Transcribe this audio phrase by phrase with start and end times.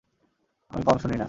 [0.71, 1.19] আমি কম শুনিনা।